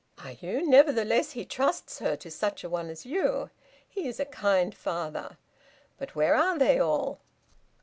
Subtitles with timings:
[0.17, 0.67] "Are you?
[0.67, 3.51] Nevertheless he trusts her to such a one as you.
[3.87, 5.37] He is a kind father!
[5.99, 7.19] But where are they all?"